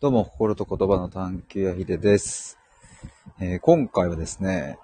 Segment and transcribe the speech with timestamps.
[0.00, 2.56] どうも、心と言葉の探求やひでです、
[3.40, 4.78] えー今回はですね、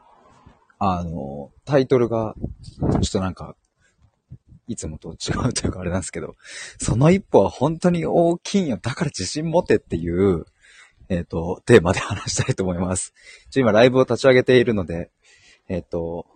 [0.80, 2.34] あの、タイトルが、
[2.80, 3.54] ちょっとなんか、
[4.66, 6.34] いつもと違うというかあれなんですけど、
[6.80, 8.76] その一歩は本当に大きいんよ。
[8.76, 10.46] だから自信持てっていう、
[11.08, 13.14] えっ、と、テーマで話したいと思います。
[13.50, 15.12] ちょ今ライブを立ち上げているので、
[15.68, 16.26] えっ、と、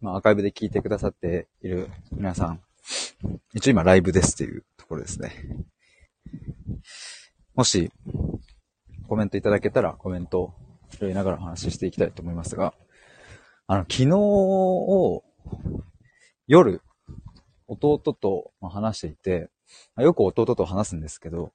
[0.00, 2.60] まあ、アーカイブで聞いてくださっている皆さん、
[3.54, 5.32] 一応今ライブですっていうところですね。
[7.54, 7.92] もし、
[9.08, 10.54] コメントいただけたらコメントを
[10.90, 12.72] 拾いながらお話ししていきたいと思いますが、
[13.66, 15.22] あの、昨日を、
[16.46, 16.80] 夜、
[17.68, 19.50] 弟と話していて、
[19.98, 21.52] よく弟と話すんですけど、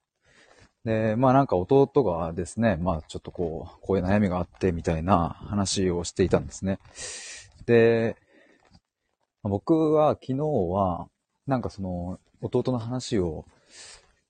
[0.84, 6.78] で、まあなんか弟がですね、まあちょっとこう、こういう悩みがあってみたいな話をしていたんですね。
[7.66, 8.16] で、
[9.42, 11.08] 僕は昨日は、
[11.46, 13.44] なんかその、弟の話を、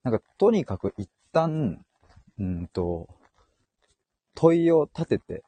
[0.02, 1.84] なんかとにかく一旦、
[2.38, 3.08] うんと、
[4.34, 5.42] 問いを立てて、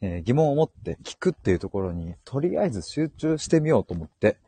[0.00, 4.38] えー疑問を持って聞くっていうところに、とりあえず集中してみようと思って、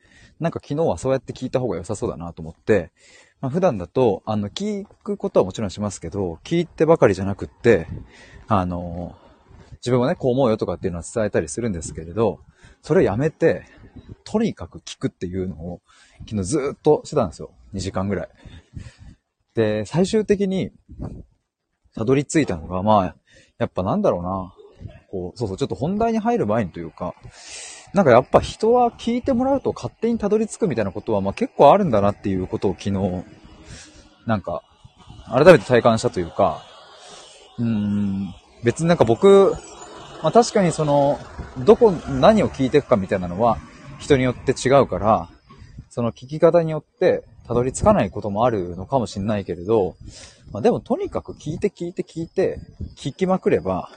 [0.40, 2.90] なんか昨日はそうやって聞いた方が良さそうだなと思って、
[3.40, 7.86] まあ、普段だと、あの、聞くことはもちろんしますけど、聞いてばかりじゃなくって、
[8.48, 9.16] あの、
[9.76, 12.40] 自分はね、こう思うよとかっていうのは伝えたりするんですけれど、
[12.82, 13.64] それをやめて、
[14.24, 15.80] とにかく聞くっていうのを、
[16.28, 17.50] 昨日ずっとしてたんですよ。
[17.74, 18.28] 2時間ぐらい。
[19.56, 20.70] で、最終的に、
[21.94, 23.16] たどり着いたのが、まあ、
[23.58, 24.54] やっぱなんだろうな。
[25.10, 27.14] こう、そうそう、ちょっと本題に入る前にというか、
[27.94, 33.24] なんかやっぱ人は聞いてもらうと勝手にたどり着くみたいなことは、まあ結構あるんだなっていうことを昨日、
[34.26, 34.62] なんか、
[35.24, 36.62] 改めて体感したというか、
[37.58, 39.54] うーん、別になんか僕、
[40.22, 41.18] まあ確かにその、
[41.64, 43.56] どこ、何を聞いていくかみたいなのは、
[43.98, 45.30] 人によって違うから、
[45.88, 49.96] その聞き方によって、たどり着かないこともあるのかもしれないけれど、
[50.52, 52.58] まあでもとにかく聞いて聞いて聞いて、
[52.96, 53.90] 聞きまくれば、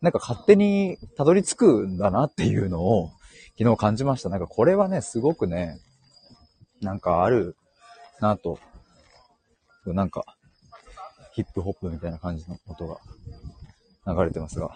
[0.00, 3.10] なんか勝手にたどり着くんだなっていうのを
[3.58, 4.28] 昨日感じました。
[4.28, 5.78] なんかこれはね、すごくね、
[6.80, 7.56] なんかある
[8.20, 8.58] なと。
[9.86, 10.24] なんか、
[11.32, 12.98] ヒップホップみたいな感じの音が
[14.06, 14.74] 流れてますが。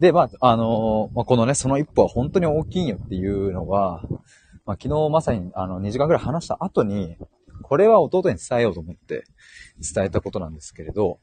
[0.00, 4.02] で、まあ、あのーまあ、このね、その一歩は本当に大きいんよっていうのは、
[4.68, 7.16] まあ、昨日まさにあの2時間ぐらい話した後に、
[7.62, 9.24] これは弟に伝えようと思って
[9.94, 11.20] 伝えたことなんですけれど、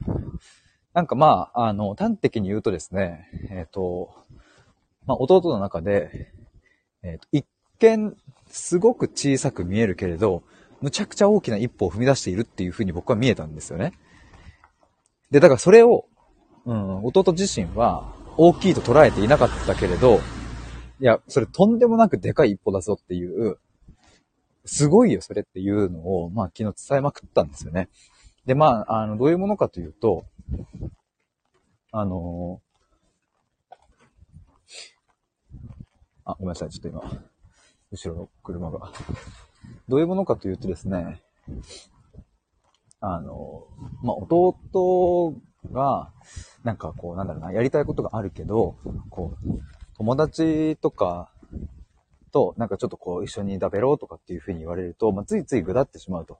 [0.95, 4.09] なんかまあ、あの、端的に言うとですね、えっ、と、
[5.05, 6.31] まあ、弟の中で、
[7.03, 7.45] えっ、と、一
[7.77, 8.17] 見、
[8.47, 10.41] すごく小さく見えるけれど、
[10.81, 13.93] むちゃくちゃ大きな一歩を踏み出しているっていう風に僕は見えたんですよね。
[15.29, 16.05] で、だからそれを、
[16.65, 20.19] うん、弟自身は大きいと捉えていなかったけれど、
[20.99, 23.57] いや、それとんでもなくでかい一歩だぞっていう、
[24.65, 27.89] すごいよ、それっていうのを、まあ、昨日伝えまくったんですよね。
[28.45, 30.25] で、まあ、あの、どういうものかというと、
[31.91, 32.61] あの
[36.25, 37.01] あ、ごめんなさい、ちょっと今、
[37.91, 38.91] 後ろの車が。
[39.87, 41.21] どういうものかというとですね、
[42.99, 43.67] あの
[44.01, 45.35] まあ、弟
[45.71, 46.11] が、
[46.63, 48.75] なんかこう、なんだろうな、やりたいことがあるけど、
[49.09, 49.61] こう、
[49.97, 51.31] 友達とか
[52.31, 56.39] と、なんかちょっとこう、一緒に食べろうとかっていう風に言われると、まあ、ついついぐだってしまうと。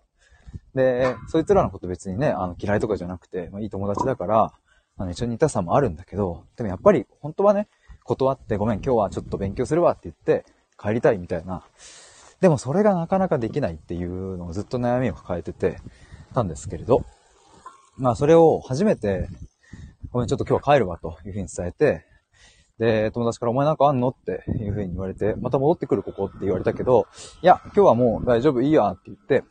[0.74, 4.54] で、そいつらのこと別にね、あの、嫌いとかじゃなくて、まあ、いい友達だから、
[4.98, 7.68] あの、一緒にいたさもあるんだけど、でもやっぱり、本当はね、
[8.04, 10.46] 断って、ごめん、今日はちょっと勉強するわって言って、
[10.78, 11.64] 帰りたいみたいな。
[12.42, 15.80] でもそれがなかなかできないっていうのをずっと悩みを抱えてて、
[16.36, 17.06] たんですけれど、
[17.98, 19.30] まあそれを初めて、
[20.12, 22.06] ごめん、ちょっと今日は帰るわというふうに伝えて、
[22.80, 27.08] で、友達からお前なんかあんのっていうふうに言われて、また戻ってくるここって言われたけど、
[27.41, 29.44] いや、今日はもう大丈夫、いいやって言って、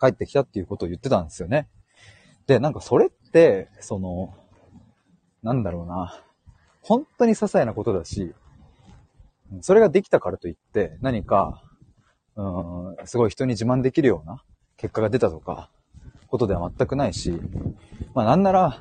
[0.00, 1.68] 帰ってきたっていうことを言ってたんですよね。
[2.46, 4.34] で、なんかそれって、その、
[5.42, 6.22] なんだろうな、
[6.80, 8.34] 本当に些細なことだし、
[9.60, 11.62] それができたからといって、何か、
[12.36, 14.42] うん、すごい人に自慢できるような
[14.76, 15.70] 結果が出たとか、
[16.28, 17.38] ことでは全くないし、
[18.14, 18.80] まあなんなら、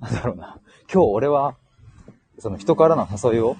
[0.00, 0.60] なんだろうな、
[0.92, 1.56] 今日俺は、
[2.38, 3.56] その人からの誘いを、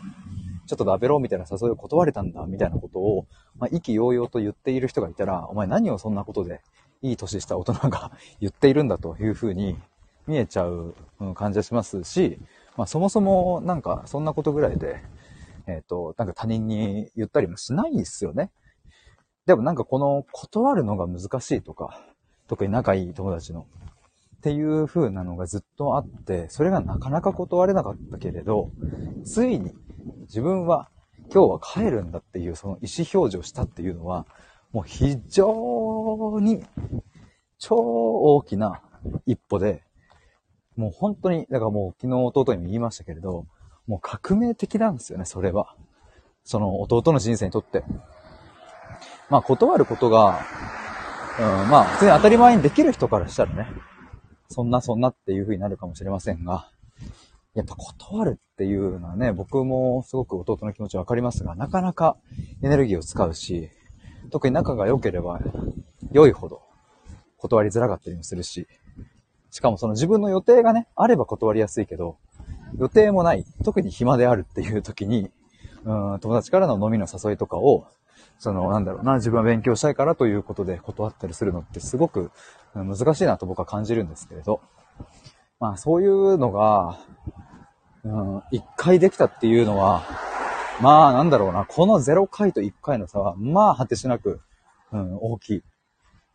[0.67, 3.27] ちょっと食べろみたいな誘いを断れたんだ、みたいなことを、
[3.59, 6.61] まあ意気揚々と言っている人がいたら、お前何をそんなことで、
[7.03, 9.79] いい年した大人が 言っているんだというふうに
[10.27, 10.95] 見えちゃう
[11.35, 12.39] 感じがしますし、
[12.77, 15.03] まあそもそもなんかそんなことぐらいで、
[15.67, 18.51] えっ、と、なんか他人に言ったりもしないですよね。
[19.47, 22.01] でもなんかこの断るのが難しいとか、
[22.49, 23.67] 特に仲いい友達の。
[24.37, 28.71] っていう風なのがずっとあって、それがなかなか断れなかったけれど、
[29.25, 29.73] ついに
[30.23, 30.89] 自分は
[31.33, 34.27] 今日は帰るんだっていうその意思表示をしたっていうのは、
[34.73, 36.65] もう非常に
[37.59, 38.83] 超大きな
[39.27, 39.83] 一歩で、
[40.77, 43.47] もう本当に、だからもう昨日弟にも言いましたけれど、
[43.87, 45.75] もう革命的なんですよね、それは。
[46.45, 47.85] その弟の人生にとって。
[49.31, 50.41] まあ断ることが、
[51.39, 53.69] うん、まあ普通に当たり前にできる人からしたらね、
[54.49, 56.71] そんなそんなっていう風になるかもしれませんが、
[57.55, 62.17] やっぱ断るっていうのはね、僕もすごく弟の気持ちわかりますが、なかなか
[62.63, 63.71] エネルギーを使うし、
[64.31, 65.41] 特に仲が良ければ
[66.13, 66.63] 良いほど
[67.39, 68.67] 断りづらかったりもするし、
[69.51, 72.19] しかもその自分の予定がね、あれば断りやすいけど、
[72.79, 75.31] 予定もない、特に暇であるっていう時に、
[75.85, 77.87] うん、友達からの飲みの誘いとかを、
[78.39, 82.31] その、なんだろうな、自分は勉強したいからということで断ったりするのってすごく
[82.75, 84.61] 難しいなと僕は感じるんですけれど、
[85.59, 86.99] まあそういうのが、
[88.05, 90.03] うん、一回できたっていうのは、
[90.81, 94.41] まあなんだろうな、この0回と1回の差は、まあ果てしなく、
[94.93, 95.63] うん、大きい。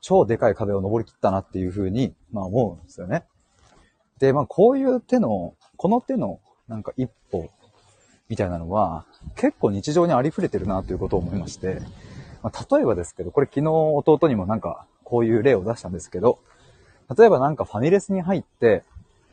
[0.03, 3.23] 超でかい壁を登り切ったなっていうふうに、まあ思うんですよね。
[4.19, 7.49] で、まあこういう手の、この手のなんか一歩
[8.31, 9.03] みたいなのは
[9.35, 11.81] 結構日常にありふれてるなということを思いまして、
[12.41, 16.39] まあ、例えばですけど、これ昨日弟にもなんかこういう例を出したんですけど、
[17.17, 18.83] 例えばなんかファミレスに入って、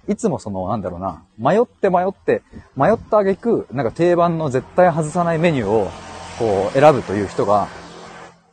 [0.08, 2.42] いつもその、なんだろうな、迷って迷って、
[2.76, 5.90] 迷った挙句、なんか定番の絶対外さないメニューを、
[6.40, 7.68] こう、選ぶという人が、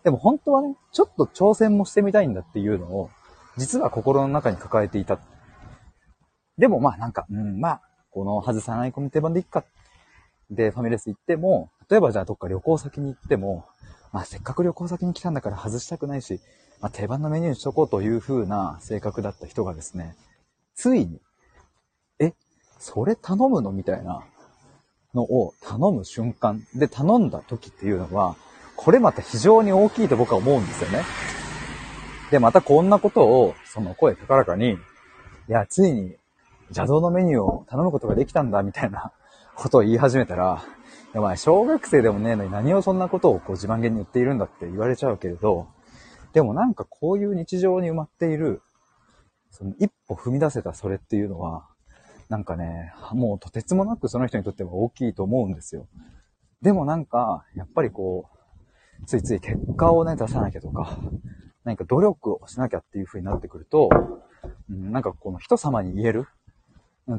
[0.03, 3.09] でも本当はね、ちょっと挑戦もしてみたいんだっていうのを、
[3.57, 5.17] 実は心の中に抱えていた。
[6.59, 7.81] でもまあなんか、うん、まあ、
[8.11, 9.65] この外さないこの定番でいっか。
[10.51, 13.65] で、ファミレス行っても、例えばじゃあどっか旅行先に行っても、
[14.11, 16.39] まあせっかく旅行先に来たんだから外したくないし、
[16.81, 20.15] まあ定番のメニューにしとこうという風な性格だった人がですね、
[20.75, 21.19] ついに
[22.19, 22.33] え
[22.79, 24.23] それ頼むのみたいな
[25.13, 28.35] のを頼む瞬間で頼んだ時っていうのは、
[28.75, 31.03] これまた非常に大きいと僕は思うんですよね。
[32.31, 34.77] で、またこんなことを、その声高らかに、い
[35.47, 36.15] や、ついに
[36.69, 39.11] 邪道のメニューを頼むことができたんだ、みたいな
[39.55, 40.63] ことを言い始めたら、
[41.13, 45.67] いや、まあ、小学生でもねえのに何をそんなことをこう自慢げに言っているんだって言われちゃうけれど、
[46.33, 48.61] でもなんかこういう日常に埋まっている、
[49.49, 51.67] その一歩踏み出せたそれっていうのは、
[52.27, 55.87] なんかね、もうとてつもなくその人にとっては大きいと思うんですよ。
[56.61, 58.29] でもなんか、やっぱりこ
[59.01, 60.97] う、ついつい結果をね、出さなきゃとか、
[61.63, 63.89] 何か努力をしなきゃっていう風になってくると、
[64.69, 66.27] うん、なんかこの人様に言える、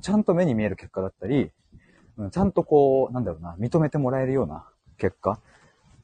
[0.02, 1.50] ちゃんと目に見える結果だったり、
[2.30, 4.66] ちゃんとこう、なんだろうな、認めてもらえるような
[4.98, 5.40] 結果。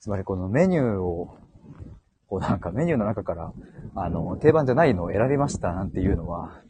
[0.01, 1.39] つまりこのメニューを、
[2.29, 3.53] こうなんかメニューの中から、
[3.95, 6.61] あの、定番じゃないのを選びましたなんていうのは、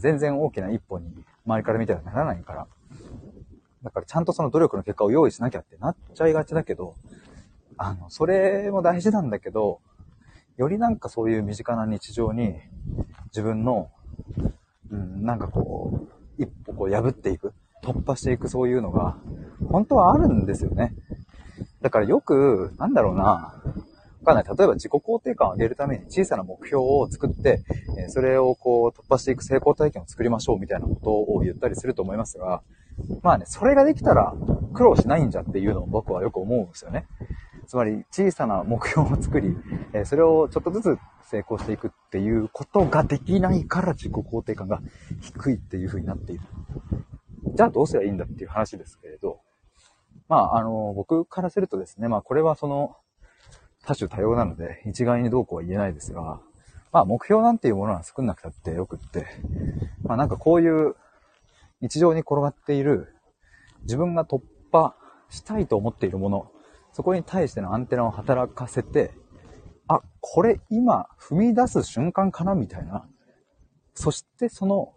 [0.00, 1.12] 全然大きな一歩に
[1.46, 2.66] 周りから見たらならないから。
[3.82, 6.96] だからちゃんとその努力の結果を用意しなきゃってなっちゃいがちだけど、
[7.76, 9.80] あの、それも大事なんだけど、
[10.56, 12.56] よりなんかそういう身近な日常に
[13.26, 13.90] 自分の、
[14.90, 16.08] うん、なんかこ
[16.38, 17.54] う、一歩こう破っていく、
[17.88, 19.16] 突破していくそういうのが、
[19.70, 20.94] 本当はあるんですよね。
[21.80, 23.52] だからよく、なんだろうな、わ
[24.26, 24.44] かんない。
[24.44, 27.62] 例えば自己肯定感を上げるために小さな目標を作って、
[27.96, 32.62] えそれをこう突破していく成功体験を作りましょうみたいなことを言ったりすると思いますが、
[33.22, 34.34] まあね、それができたら
[34.74, 37.06] 苦労しないんじゃっていうのを僕はよく思うんですよね。
[37.68, 39.54] つまり小さな目標を作り、
[39.92, 40.98] えそれをちょっとずつ
[41.30, 44.80] 成功していくっていうことができないから自己肯定感が
[45.20, 46.42] 低いっていう風になっている。
[47.58, 49.40] じゃあどうすればいいんだっていう話ですけれど、
[50.28, 52.94] まあ、あの、僕からするとですね、まあ、これはその、
[53.84, 56.40] 多種多様なので、一概にどうこうは言えないですが、
[56.92, 59.26] まあ目標なんていうものは作んなくたってよくって、
[60.04, 60.94] まあなんかこういう
[61.80, 63.12] 日常に転がっている
[63.82, 64.94] 自分が突破
[65.28, 66.52] したいと思っているもの、
[66.92, 69.10] そこに対してのアンテナを働かせて、
[69.88, 73.08] あ、これ今踏み出す瞬間かなみたいな。
[73.94, 74.94] そしてその、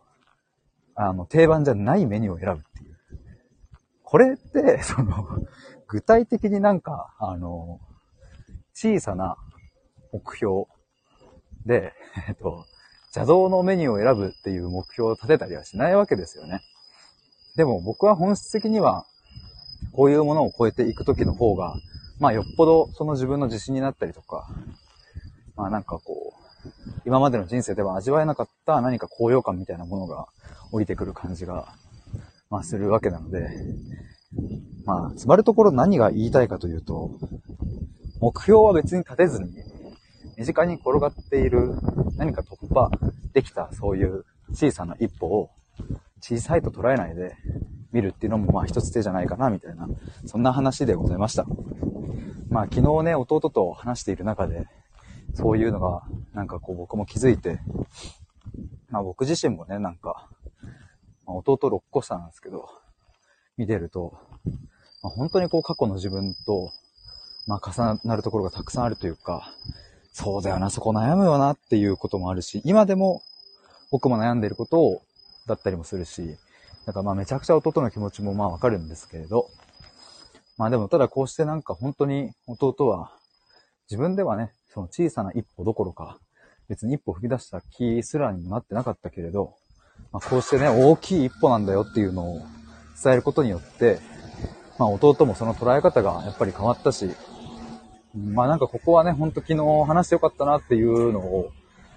[0.95, 2.98] あの、定番じゃないメニューを選ぶっていう。
[4.03, 5.25] これって、 その、
[5.88, 7.79] 具体的になんか、あの、
[8.74, 9.38] 小さな
[10.12, 10.65] 目標
[11.65, 11.93] で、
[12.27, 12.65] えっと、
[13.15, 16.62] 邪道のメニューを選ぶっていう目標を立てたりはしないわけですよね。
[17.55, 19.05] でも僕は本質的には、
[19.91, 21.75] こういうものを超えていくときの方が、
[22.19, 24.48] まあよっぽどその自分の自信になったりとか、
[25.55, 26.40] まあなんかこう、
[27.06, 30.27] 今までの人生では味わえなかった何か高揚感みたいなものが
[30.72, 31.74] 降りてくる感じが、
[32.50, 33.50] まあするわけなので、
[34.86, 37.12] まあ、つまるところ何が言いたいかというと、
[38.20, 39.51] 目標は別に立てずに、
[40.38, 41.75] 身近に転がっている
[42.18, 42.89] 何か突破
[43.34, 45.50] できたそういう小さな一歩を
[46.22, 47.36] 小さいと捉えないで
[47.91, 49.88] 見るっていうのもまあ一つ手じゃないかなみたいな、
[50.25, 51.46] そんな話でございました。
[52.50, 54.68] まあ昨日ね、弟と話している中で、
[55.33, 57.59] そういうのがなんかこう僕も気づいて、
[58.89, 60.27] まあ僕自身もね、なんか、
[61.25, 62.69] まあ、弟6個下なんですけど、
[63.57, 64.17] 見てると、
[65.01, 66.71] まあ、本当にこう過去の自分と、
[67.47, 69.53] まあ重なるところがたくさんあるというか、
[70.11, 73.21] そうだよな、そこ悩むよなっていうこともあるし、今でも
[73.91, 75.01] 僕も悩んでいることを、
[75.47, 76.38] だったりもするし、
[76.85, 79.50] だからまあめちゃくちゃ弟の気持ちもまあわかるんですけれど、
[80.57, 83.11] まあでもただこうしてなんか本当に弟は
[83.89, 86.18] 自分ではね、その小さな一歩どころか、
[86.70, 89.56] 別に一歩踏み出した気すらにもなってなかったけれど、
[90.13, 92.40] まあこうしてね、大きい一歩なんだよっていうのを
[93.04, 94.00] 伝えることによって、
[94.80, 97.10] まあ弟もその捉え方がやっぱり変わったし、
[98.16, 101.51] まあなんかここはね、ほんと昨日話してよかったなっていうのを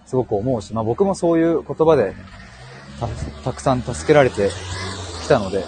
[0.04, 2.14] すごく思うし、まあ僕もそういう言葉で
[3.45, 4.50] たくさん助けられて
[5.23, 5.64] きたので、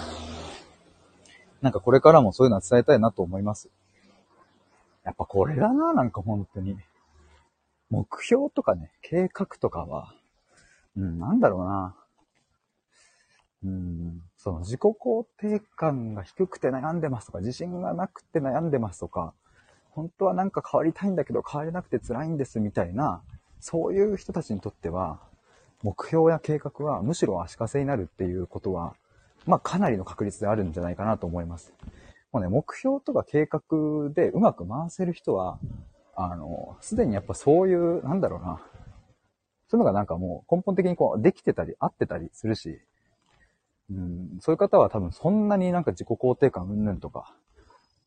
[1.61, 3.69] なんかこれからもそういうのは伝えたいなと思います。
[5.05, 6.77] やっぱこれだな、なんか本当に。
[7.89, 10.13] 目標とかね、計画とかは、
[10.97, 11.95] うん、なんだろうな。
[13.63, 19.33] うん、その自己肯定感が低くて悩んでますとか、自信がなくて悩んでますとか、
[19.91, 23.21] 本当はなんか変わりたいんだけど変われなくて辛いんですみたいな、
[23.59, 25.19] そういう人たちにとっては、
[25.83, 28.95] 目標や計画はむしろ足かせになるっていうことは、
[29.45, 31.73] まあかなりの確率であるんじゃないかなと思います。
[32.31, 33.61] もうね、目標とか計画
[34.13, 35.59] でうまく回せる人は、
[36.19, 38.59] あの、すでにやっぱそういう、なんだろうな、
[39.69, 42.81] そういうのがなんかもう根本的にこうできてたり合ってたりするし、
[43.91, 47.35] うん、そういう方は多分そんなになんか自己肯定感うんぬんとか、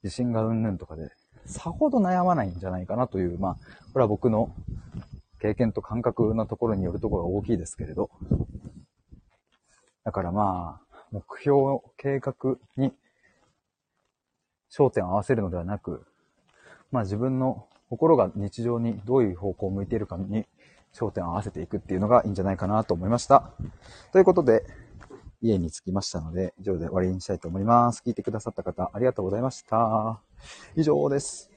[0.02, 1.12] 自信がうんぬんとかで
[1.46, 3.54] さほど悩まないんじゃないかなという、まあ、
[3.92, 4.52] これは僕の
[5.40, 8.10] 経験と感覚のところによるところが大きいですけれど。
[10.04, 12.92] だからまあ、目標、計画に
[14.72, 16.04] 焦点を合わせるのではなく、
[16.90, 20.46] まあ自分の心が日常にどういう方向を向いているかに
[20.94, 23.50] 焦点を合わせていくっていうのがいいんじゃないかなと思いました。
[24.12, 24.64] ということで、
[25.42, 28.02] 家に着きましたので、以上で終わりにしたいと思います。
[28.06, 30.20] 聞いてくださった方、ありがとうございました。
[30.76, 31.49] 以上です。